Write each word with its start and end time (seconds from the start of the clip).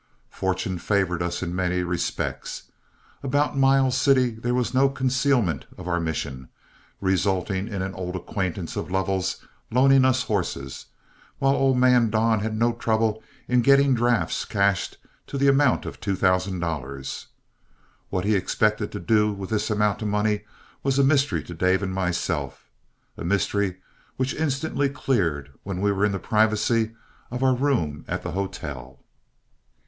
Fortune 0.31 0.79
favored 0.79 1.21
us 1.21 1.43
in 1.43 1.55
many 1.55 1.83
respects. 1.83 2.63
About 3.21 3.55
Miles 3.55 3.95
City 3.95 4.31
there 4.31 4.55
was 4.55 4.73
no 4.73 4.89
concealment 4.89 5.65
of 5.77 5.87
our 5.87 5.99
mission, 5.99 6.49
resulting 6.99 7.67
in 7.67 7.83
an 7.83 7.93
old 7.93 8.15
acquaintance 8.15 8.75
of 8.75 8.89
Lovell's 8.89 9.45
loaning 9.69 10.03
us 10.03 10.23
horses, 10.23 10.87
while 11.37 11.53
old 11.53 11.77
man 11.77 12.09
Don 12.09 12.39
had 12.39 12.57
no 12.57 12.73
trouble 12.73 13.21
in 13.47 13.61
getting 13.61 13.93
drafts 13.93 14.43
cashed 14.43 14.97
to 15.27 15.37
the 15.37 15.47
amount 15.47 15.85
of 15.85 15.99
two 15.99 16.15
thousand 16.15 16.61
dollars. 16.61 17.27
What 18.09 18.25
he 18.25 18.35
expected 18.35 18.91
to 18.93 18.99
do 18.99 19.31
with 19.31 19.51
this 19.51 19.69
amount 19.69 20.01
of 20.01 20.07
money 20.07 20.45
was 20.81 20.97
a 20.97 21.03
mystery 21.03 21.43
to 21.43 21.53
Dave 21.53 21.83
and 21.83 21.93
myself, 21.93 22.71
a 23.17 23.23
mystery 23.23 23.77
which 24.17 24.33
instantly 24.33 24.89
cleared 24.89 25.51
when 25.61 25.79
we 25.79 25.91
were 25.91 26.05
in 26.05 26.11
the 26.11 26.17
privacy 26.17 26.95
of 27.29 27.43
our 27.43 27.53
room 27.53 28.03
at 28.07 28.23
the 28.23 28.31
hotel. 28.31 29.01